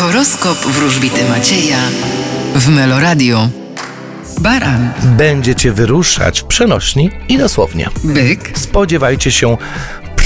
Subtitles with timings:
[0.00, 1.78] Horoskop wróżbity Macieja
[2.54, 3.48] w Meloradio.
[4.38, 7.88] Baran, Będziecie wyruszać w przenośni i dosłownie.
[8.04, 9.56] byk, Spodziewajcie się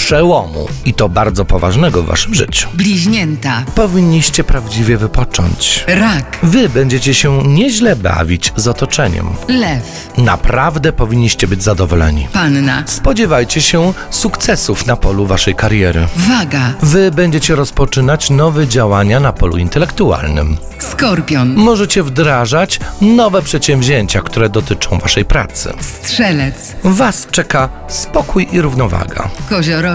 [0.09, 2.69] przełomu i to bardzo poważnego w waszym życiu.
[2.75, 5.85] bliźnięta, Powinniście prawdziwie wypocząć.
[5.89, 9.27] rak, Wy będziecie się nieźle bawić z otoczeniem.
[9.49, 12.29] lew, Naprawdę powinniście być zadowoleni.
[12.33, 16.07] panna, Spodziewajcie się sukcesów na polu waszej kariery.
[16.17, 20.57] waga, Wy będziecie rozpoczynać nowe działania na polu intelektualnym.
[20.79, 25.73] skorpion, Możecie wdrażać nowe przedsięwzięcia, które dotyczą waszej pracy.
[25.81, 29.29] strzelec, Was czeka spokój i równowaga.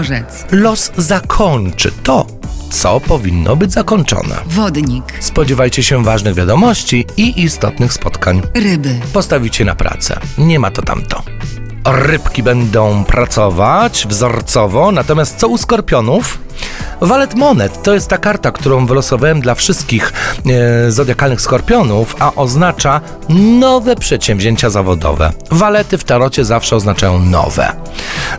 [0.04, 2.26] Koziorożec, Los zakończy to,
[2.70, 4.34] co powinno być zakończone.
[4.46, 8.42] wodnik, Spodziewajcie się ważnych wiadomości i istotnych spotkań.
[8.54, 10.20] ryby, Postawicie na pracę.
[10.38, 11.22] Nie ma to tamto.
[11.86, 16.38] Rybki będą pracować wzorcowo, natomiast co u skorpionów?
[17.00, 20.12] Walet monet to jest ta karta, którą wylosowałem dla wszystkich
[20.86, 23.00] e, zodiakalnych skorpionów, a oznacza
[23.60, 25.32] nowe przedsięwzięcia zawodowe.
[25.50, 27.72] Walety w tarocie zawsze oznaczają nowe.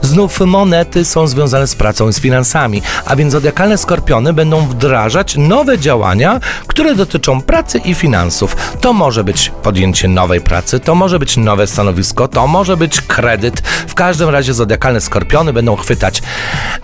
[0.02, 5.36] Znów monety są związane z pracą i z finansami, a więc zodiakalne skorpiony będą wdrażać
[5.38, 8.56] nowe działania, które dotyczą pracy i finansów.
[8.82, 13.60] To może być podjęcie nowej pracy, to może być nowe stanowisko, to może być kredyt.
[13.88, 16.22] W każdym razie zodiakalne skorpiony będą chwytać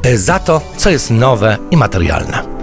[0.04, 2.57] e, za to, co jest nowe i materialne.